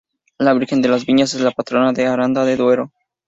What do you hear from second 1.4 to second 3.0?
la patrona de Aranda de Duero.